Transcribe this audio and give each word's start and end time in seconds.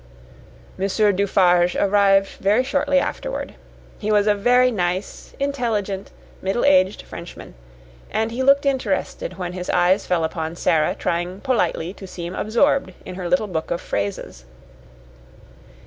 Monsieur 0.79 1.11
Dufarge 1.11 1.75
arrived 1.75 2.29
very 2.39 2.63
shortly 2.63 2.97
afterward. 2.97 3.53
He 3.99 4.11
was 4.11 4.25
a 4.25 4.33
very 4.33 4.71
nice, 4.71 5.35
intelligent, 5.39 6.09
middle 6.41 6.65
aged 6.65 7.03
Frenchman, 7.03 7.53
and 8.09 8.31
he 8.31 8.41
looked 8.41 8.65
interested 8.65 9.37
when 9.37 9.53
his 9.53 9.69
eyes 9.69 10.07
fell 10.07 10.23
upon 10.23 10.55
Sara 10.55 10.95
trying 10.95 11.39
politely 11.41 11.93
to 11.93 12.07
seem 12.07 12.33
absorbed 12.33 12.93
in 13.05 13.13
her 13.13 13.29
little 13.29 13.45
book 13.45 13.69
of 13.69 13.79
phrases. 13.79 14.45